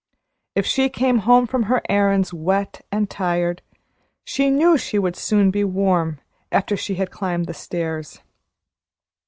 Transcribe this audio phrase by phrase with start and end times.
[0.55, 3.61] If she came home from her errands wet and tired,
[4.23, 6.19] she knew she would soon be warm,
[6.51, 8.19] after she had climbed the stairs.